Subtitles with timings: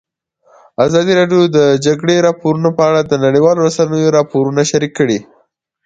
[0.85, 5.19] ازادي راډیو د د جګړې راپورونه په اړه د نړیوالو رسنیو راپورونه شریک کړي.